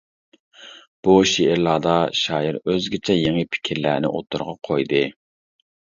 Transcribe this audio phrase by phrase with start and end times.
[1.07, 5.09] بۇ شېئىرلاردا شائىر ئۆزگىچە يېڭى پىكىرلەرنى ئوتتۇرىغا قويدى.